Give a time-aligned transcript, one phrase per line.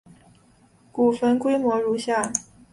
[0.91, 2.33] 古坟规模如下。